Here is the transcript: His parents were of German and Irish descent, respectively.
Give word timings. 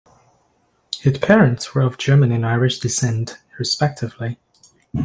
His 1.01 1.19
parents 1.19 1.75
were 1.75 1.83
of 1.83 1.99
German 1.99 2.31
and 2.31 2.43
Irish 2.43 2.79
descent, 2.79 3.37
respectively. 3.59 4.39